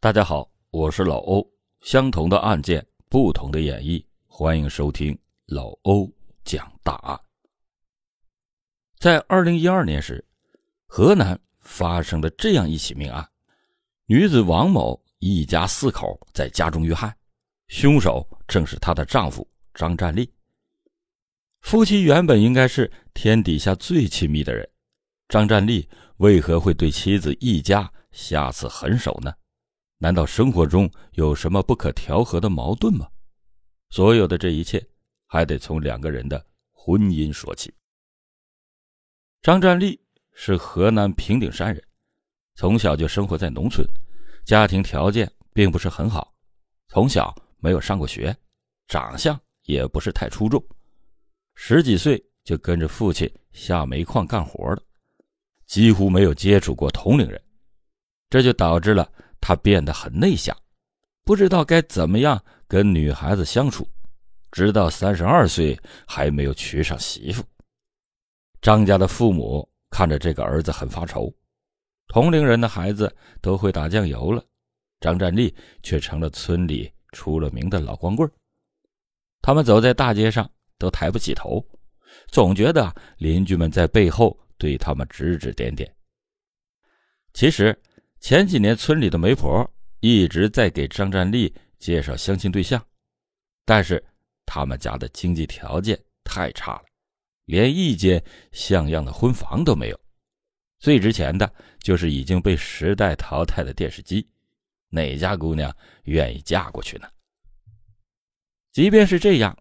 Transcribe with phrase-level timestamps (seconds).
[0.00, 1.44] 大家好，我是老欧。
[1.80, 6.08] 相同的案件，不同的演绎，欢迎收听老欧
[6.44, 7.20] 讲大案。
[9.00, 10.24] 在二零一二年时，
[10.86, 13.28] 河南发生了这样一起命案：
[14.06, 17.12] 女子王某一家四口在家中遇害，
[17.66, 19.44] 凶手正是她的丈夫
[19.74, 20.32] 张占利。
[21.62, 24.70] 夫妻原本应该是天底下最亲密的人，
[25.28, 25.88] 张占利
[26.18, 29.34] 为何会对妻子一家下此狠手呢？
[30.00, 33.08] 难道生活中有什么不可调和的矛盾吗？
[33.90, 34.84] 所有的这一切，
[35.26, 37.72] 还得从两个人的婚姻说起。
[39.42, 40.00] 张占利
[40.32, 41.82] 是河南平顶山人，
[42.54, 43.84] 从小就生活在农村，
[44.44, 46.32] 家庭条件并不是很好，
[46.88, 48.36] 从小没有上过学，
[48.86, 50.64] 长相也不是太出众，
[51.56, 54.82] 十几岁就跟着父亲下煤矿干活了，
[55.66, 57.42] 几乎没有接触过同龄人，
[58.30, 59.10] 这就导致了。
[59.40, 60.56] 他变得很内向，
[61.24, 63.88] 不知道该怎么样跟女孩子相处，
[64.50, 67.42] 直到三十二岁还没有娶上媳妇。
[68.60, 71.32] 张家的父母看着这个儿子很发愁，
[72.08, 74.44] 同龄人的孩子都会打酱油了，
[75.00, 78.30] 张占利却成了村里出了名的老光棍
[79.40, 81.64] 他们走在大街上都抬不起头，
[82.26, 85.90] 总觉得邻居们在背后对他们指指点点。
[87.32, 87.78] 其实。
[88.20, 89.68] 前几年，村里的媒婆
[90.00, 92.84] 一直在给张占利介绍相亲对象，
[93.64, 94.04] 但是
[94.44, 96.84] 他们家的经济条件太差了，
[97.46, 100.00] 连一间像样的婚房都没有。
[100.78, 104.28] 最值钱的就是已经被时代淘汰的电视机，
[104.90, 107.08] 哪家姑娘愿意嫁过去呢？
[108.72, 109.56] 即便是这样，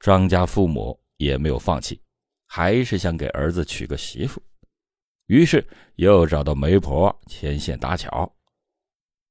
[0.00, 2.00] 张家父母也没有放弃，
[2.46, 4.42] 还是想给儿子娶个媳妇。
[5.28, 8.30] 于是又找到媒婆牵线搭桥，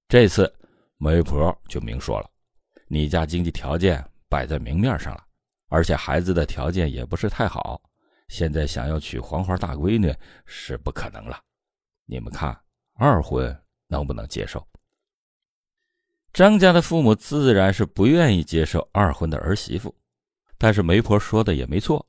[0.08, 0.52] 这次
[0.98, 2.30] 媒婆就明说了
[2.88, 5.23] ：“你家经济条件摆在明面上了，
[5.70, 7.81] 而且孩子的条件也不是太好，
[8.28, 10.13] 现在想要娶黄花大闺女
[10.46, 11.41] 是不可能了。
[12.06, 12.56] 你们看
[12.94, 14.66] 二婚能不能接受？”
[16.31, 19.96] 张家的父母自然是不愿意接受二婚的儿媳妇，
[20.59, 22.08] 但是媒婆说的也没错。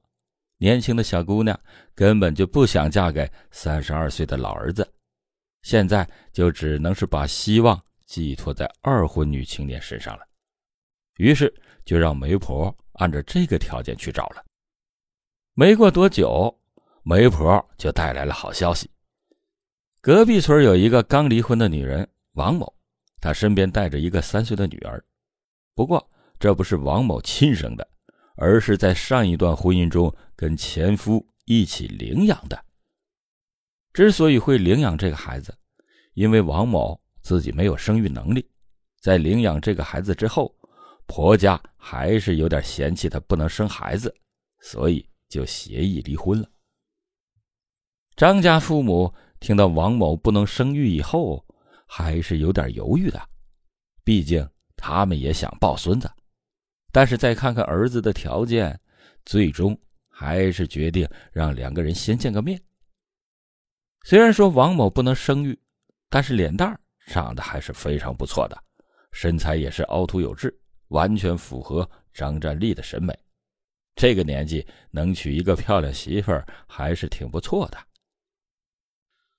[0.59, 1.59] 年轻的小姑娘
[1.95, 4.89] 根本就不想嫁给三十二岁的老儿子，
[5.63, 10.27] 现在就只能是把希望寄托在二婚女青年身上了。
[11.19, 11.53] 于是
[11.85, 14.45] 就让媒婆按照这个条件去找了。
[15.55, 16.57] 没过多久，
[17.03, 18.91] 媒婆就带来了好消息：
[20.01, 22.73] 隔壁村有一个刚离婚的女人王某，
[23.21, 25.03] 她身边带着一个三岁的女儿。
[25.75, 27.89] 不过这不是王某亲生的。
[28.41, 32.65] 而是在上一段婚姻中跟前夫一起领养的。
[33.93, 35.53] 之所以会领养这个孩子，
[36.15, 38.49] 因为王某自己没有生育能力，
[39.01, 40.55] 在领养这个孩子之后，
[41.07, 44.15] 婆家还是有点嫌弃她不能生孩子，
[44.61, 46.49] 所以就协议离婚了。
[48.15, 51.45] 张家父母听到王某不能生育以后，
[51.87, 53.21] 还是有点犹豫的，
[54.05, 56.09] 毕竟他们也想抱孙子。
[56.93, 58.79] 但是再看看儿子的条件，
[59.25, 59.79] 最终
[60.09, 62.61] 还是决定让两个人先见个面。
[64.05, 65.59] 虽然说王某不能生育，
[66.09, 68.59] 但是脸蛋长得还是非常不错的，
[69.13, 70.57] 身材也是凹凸有致，
[70.89, 73.17] 完全符合张占利的审美。
[73.95, 77.79] 这个年纪能娶一个漂亮媳妇儿还是挺不错的。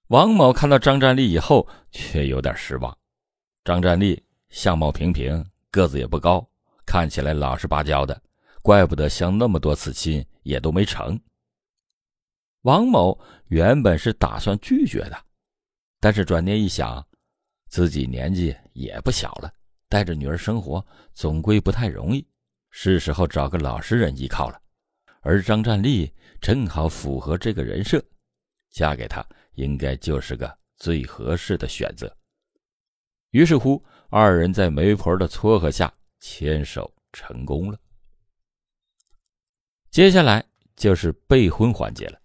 [0.07, 2.95] 王某看到张占利以后，却有点失望。
[3.63, 6.47] 张占利相貌平平，个子也不高。
[6.89, 8.19] 看起来老实巴交的，
[8.63, 11.21] 怪不得相那么多次亲也都没成。
[12.63, 13.15] 王某
[13.49, 15.15] 原本是打算拒绝的，
[15.99, 17.07] 但是转念一想，
[17.67, 19.53] 自己年纪也不小了，
[19.87, 20.83] 带着女儿生活
[21.13, 22.27] 总归不太容易，
[22.71, 24.59] 是时候找个老实人依靠了。
[25.21, 26.11] 而张占利
[26.41, 28.03] 正好符合这个人设，
[28.71, 29.23] 嫁给他
[29.53, 32.11] 应该就是个最合适的选择。
[33.29, 35.93] 于是乎，二人在媒婆的撮合下。
[36.19, 37.79] 牵手成功了，
[39.89, 40.43] 接下来
[40.75, 42.19] 就是备婚环节了。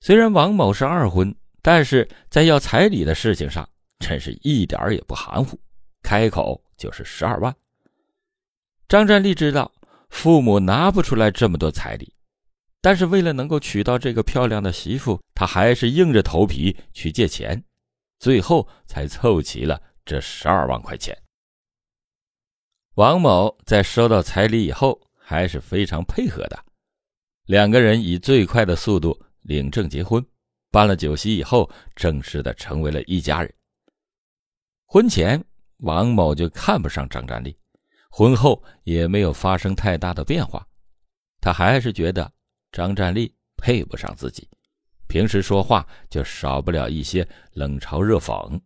[0.00, 3.68] 虽然王某是二婚，但是在要彩礼的事情上，
[3.98, 5.58] 真是一点也不含糊，
[6.02, 7.54] 开口就是十二万。
[8.86, 9.72] 张占利知道
[10.08, 12.14] 父母拿不出来这么多彩礼，
[12.80, 17.62] 但是为了能够娶到这个漂亮的媳妇，他还是硬着头皮去借钱，
[18.18, 21.16] 最后才凑齐了这十二万块钱。
[22.98, 26.64] 王某在收到彩礼以后，还是非常配合的。
[27.44, 30.20] 两个人以最快的速度领证结婚，
[30.72, 33.54] 办了酒席以后，正式的成为了一家人。
[34.84, 35.40] 婚前，
[35.76, 37.56] 王某就看不上张占丽，
[38.10, 40.66] 婚后也没有发生太大的变化。
[41.40, 42.28] 他还是觉得
[42.72, 44.48] 张占丽配不上自己，
[45.06, 48.60] 平时说话就少不了一些冷嘲热讽。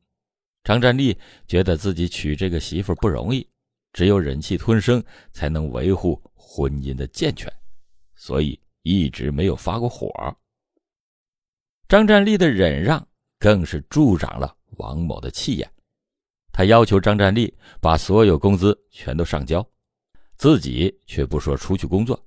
[0.64, 1.14] 张占丽
[1.46, 3.46] 觉得自己娶这个媳妇不容易，
[3.92, 5.02] 只有忍气吞声
[5.32, 7.52] 才能维护婚姻的健全，
[8.14, 10.10] 所以一直没有发过火。
[11.88, 13.06] 张占丽的忍让
[13.38, 15.70] 更是助长了王某的气焰。
[16.50, 19.66] 他要求张占丽把所有工资全都上交，
[20.36, 22.18] 自己却不说出去工作，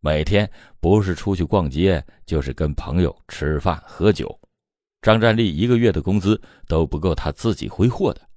[0.00, 4.40] 每天不是出去逛街，就是跟朋友吃饭喝酒。
[5.02, 8.29] 张占丽一个月的工资都不够他自己挥霍的。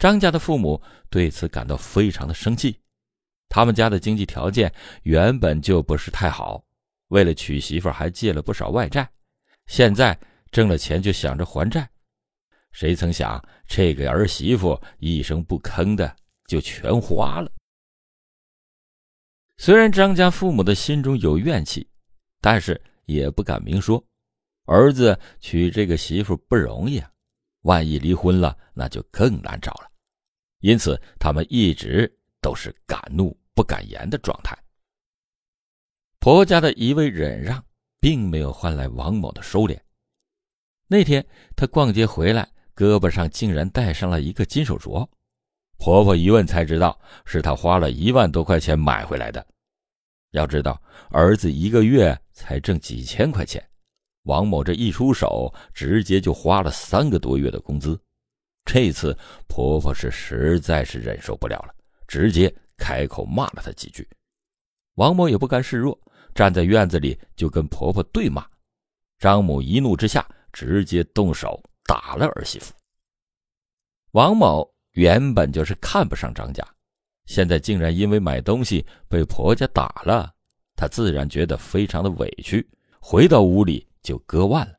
[0.00, 0.80] 张家的父母
[1.10, 2.80] 对此感到非常的生气，
[3.50, 6.64] 他们家的经济条件原本就不是太好，
[7.08, 9.06] 为了娶媳妇还借了不少外债，
[9.66, 10.18] 现在
[10.50, 11.86] 挣了钱就想着还债。
[12.72, 16.16] 谁曾想，这个儿媳妇一声不吭的
[16.46, 17.52] 就全花了。
[19.58, 21.86] 虽然张家父母的心中有怨气，
[22.40, 24.02] 但是也不敢明说。
[24.64, 27.10] 儿子娶这个媳妇不容易啊，
[27.62, 29.89] 万一离婚了，那就更难找了。
[30.60, 32.10] 因此，他们一直
[32.40, 34.56] 都是敢怒不敢言的状态。
[36.18, 37.62] 婆家的一味忍让，
[38.00, 39.78] 并没有换来王某的收敛。
[40.86, 41.26] 那天，
[41.56, 42.48] 他逛街回来。
[42.72, 45.06] 胳膊上竟然戴上了一个金手镯，
[45.76, 49.46] 婆婆一问才知道是她花了一万多块钱买回来的。
[50.30, 53.62] 要知道，儿子一个月才挣几千块钱，
[54.22, 58.00] 王某这一出手，直接就花了三个多月的工资。
[58.64, 59.16] 这次
[59.48, 61.74] 婆婆是实在是忍受不了了，
[62.06, 64.08] 直接开口骂了她几句。
[64.94, 65.98] 王某也不甘示弱，
[66.34, 68.46] 站在院子里就跟婆婆对骂。
[69.18, 71.60] 张母一怒之下，直接动手。
[71.86, 72.72] 打了儿媳妇。
[74.12, 76.64] 王某原本就是看不上张家，
[77.26, 80.32] 现在竟然因为买东西被婆家打了，
[80.76, 82.64] 他自然觉得非常的委屈，
[83.00, 84.78] 回到屋里就割腕了。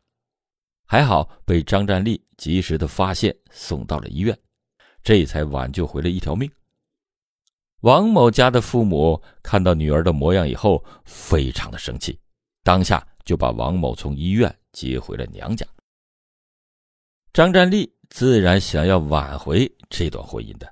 [0.91, 4.38] 还好被张占丽及时的发现，送到了医院，
[5.01, 6.51] 这才挽救回了一条命。
[7.79, 12.19] 王某家的父母看到女儿的模样以后，非常的生气，
[12.61, 15.65] 当下就把王某从医院接回了娘家。
[17.31, 20.69] 张占丽自然想要挽回这段婚姻的，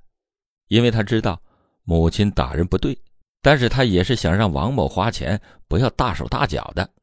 [0.67, 1.41] 因为他知道
[1.83, 3.01] 母亲打人不对，
[3.41, 6.93] 但是他也是想让王某花钱不要大手大脚的。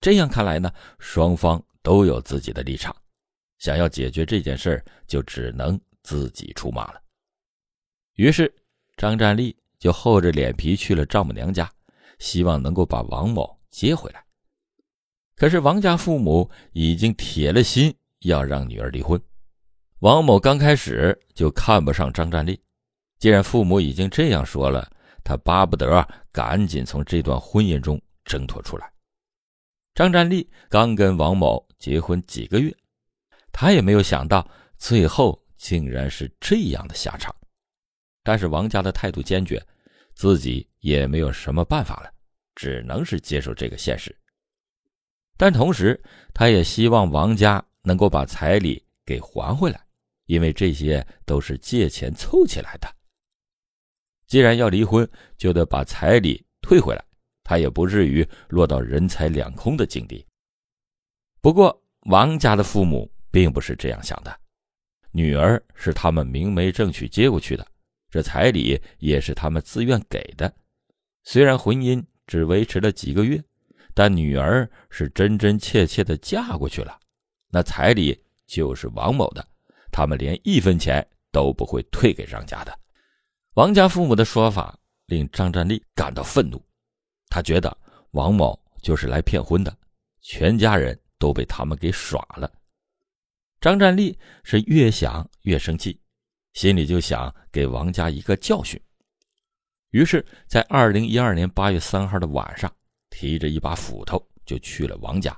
[0.00, 2.92] 这样看来呢，双方都有自己的立场，
[3.58, 7.00] 想要解决这件事就只能自己出马了。
[8.14, 8.52] 于是，
[8.96, 11.70] 张占利就厚着脸皮去了丈母娘家，
[12.18, 14.24] 希望能够把王某接回来。
[15.36, 17.94] 可是王家父母已经铁了心。
[18.22, 19.20] 要让女儿离婚，
[20.00, 22.60] 王某刚开始就看不上张占利。
[23.20, 24.90] 既然父母已经这样说了，
[25.22, 28.90] 他巴不得赶紧从这段婚姻中挣脱出来。
[29.96, 32.72] 张占丽刚跟王某结婚几个月，
[33.50, 37.34] 他也没有想到最后竟然是这样的下场。
[38.22, 39.60] 但是王家的态度坚决，
[40.14, 42.12] 自己也没有什么办法了，
[42.54, 44.14] 只能是接受这个现实。
[45.36, 46.00] 但同时，
[46.32, 47.60] 他也希望王家。
[47.86, 49.80] 能够把彩礼给还回来，
[50.24, 52.96] 因为这些都是借钱凑起来的。
[54.26, 57.04] 既然要离婚，就得把彩礼退回来，
[57.46, 60.26] 他也不至于落到人财两空的境地。
[61.40, 64.36] 不过，王家的父母并不是这样想的，
[65.12, 67.64] 女儿是他们明媒正娶接过去的，
[68.10, 70.52] 这彩礼也是他们自愿给的。
[71.22, 73.40] 虽然婚姻只维持了几个月，
[73.94, 76.98] 但女儿是真真切切的嫁过去了。
[77.48, 79.46] 那彩礼就是王某的，
[79.92, 82.76] 他们连一分钱都不会退给张家的。
[83.54, 84.76] 王家父母的说法
[85.06, 86.60] 令张占丽感到愤怒，
[87.28, 87.76] 他觉得
[88.12, 89.76] 王某就是来骗婚的，
[90.20, 92.50] 全家人都被他们给耍了。
[93.60, 96.00] 张占丽是越想越生气，
[96.52, 98.80] 心里就想给王家一个教训。
[99.90, 102.70] 于是，在二零一二年八月三号的晚上，
[103.10, 105.36] 提着一把斧头就去了王家。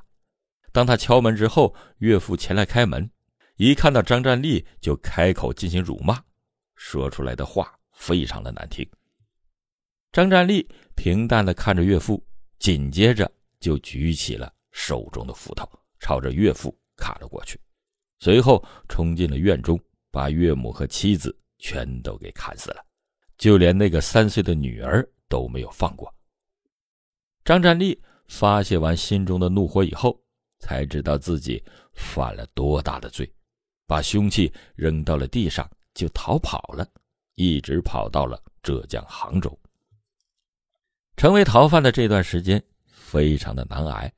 [0.72, 3.08] 当他敲门之后，岳父前来开门，
[3.56, 6.22] 一看到张占丽就开口进行辱骂，
[6.74, 8.88] 说出来的话非常的难听。
[10.12, 12.22] 张占利平淡的看着岳父，
[12.58, 15.68] 紧接着就举起了手中的斧头，
[16.00, 17.60] 朝着岳父砍了过去，
[18.20, 19.78] 随后冲进了院中，
[20.10, 22.84] 把岳母和妻子全都给砍死了，
[23.36, 26.12] 就连那个三岁的女儿都没有放过。
[27.44, 30.18] 张占利发泄完心中的怒火以后。
[30.60, 31.62] 才知道自己
[31.92, 33.32] 犯了多大的罪，
[33.86, 36.84] 把凶器扔到了地上，就逃跑了，
[37.36, 39.56] 一直跑到了浙江杭州。
[41.18, 44.10] 成为逃犯的这段时间非常的难挨，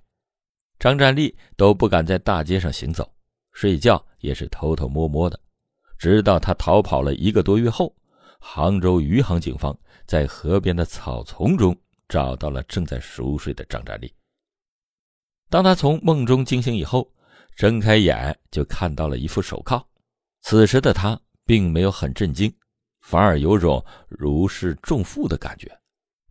[0.78, 3.10] 张占利都不敢在大街上行走，
[3.54, 5.40] 睡觉也是偷偷摸摸的。
[5.98, 7.96] 直到他逃跑了一个多月后，
[8.38, 9.74] 杭州余杭警方
[10.06, 11.74] 在河边的草丛中
[12.06, 14.12] 找到了正在熟睡的张占利。
[15.48, 17.10] 当他从梦中惊醒以后，
[17.56, 19.82] 睁开眼就看到了一副手铐。
[20.42, 22.54] 此时的他并没有很震惊，
[23.00, 25.79] 反而有种如释重负的感觉。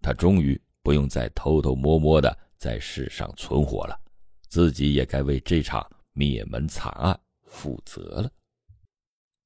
[0.02, 4.00] 他终于不用再偷偷摸摸的在世上存活了，
[4.48, 8.32] 自己也该为这场灭门惨案负责了。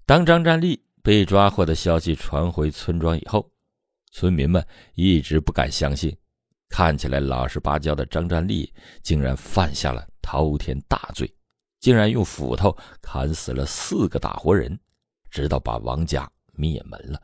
[0.06, 3.52] 当张占利被抓获的消息传回村庄以后，
[4.12, 6.16] 村民们一直不敢相信，
[6.70, 11.34] 看起来老实巴交的张占利竟然犯下了滔天大罪，
[11.80, 14.80] 竟然用斧头砍死了四个大活人，
[15.32, 17.20] 直到把王家灭门了。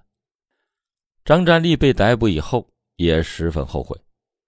[1.24, 2.68] 张占利被逮捕以后。
[3.00, 3.98] 也十分后悔，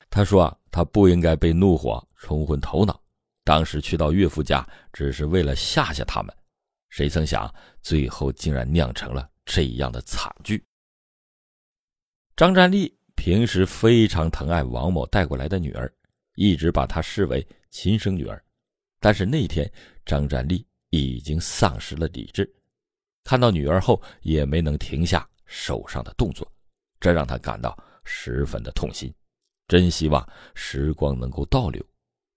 [0.09, 3.01] 他说啊，他不应该被怒火冲昏头脑，
[3.45, 6.35] 当时去到岳父家只是为了吓吓他们，
[6.89, 7.49] 谁曾想
[7.81, 10.61] 最后竟然酿成了这样的惨剧。
[12.35, 15.89] 张占利平时非常疼爱王某带过来的女儿，
[16.35, 18.43] 一直把她视为亲生女儿，
[18.99, 19.71] 但是那天
[20.05, 22.53] 张占利已经丧失了理智，
[23.23, 26.45] 看到女儿后也没能停下手上的动作，
[26.99, 27.81] 这让他感到。
[28.03, 29.13] 十分的痛心，
[29.67, 31.85] 真希望时光能够倒流，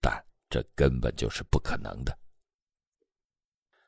[0.00, 2.16] 但这根本就是不可能的。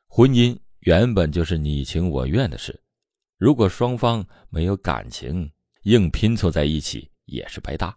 [0.09, 2.83] 婚姻原本就是你情我愿的事，
[3.37, 5.51] 如果双方没有感情，
[5.83, 7.97] 硬拼凑在一起也是白搭。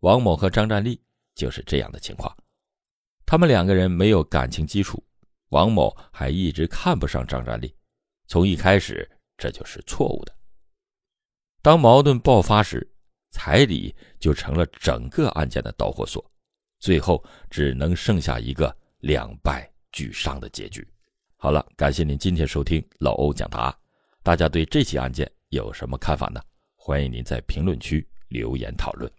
[0.00, 1.02] 王某和张占利
[1.34, 2.36] 就是这样的情况，
[3.24, 5.02] 他们两个人没有感情基础，
[5.50, 7.74] 王某还一直看不上张占利，
[8.26, 10.36] 从一开始这就是错误的。
[11.62, 12.89] 当矛盾爆发时，
[13.30, 16.24] 彩礼就成了整个案件的导火索，
[16.78, 20.86] 最后只能剩下一个两败俱伤的结局。
[21.36, 23.74] 好了，感谢您今天收听老欧讲答案。
[24.22, 26.40] 大家对这起案件有什么看法呢？
[26.76, 29.10] 欢迎您在评论区留言讨论。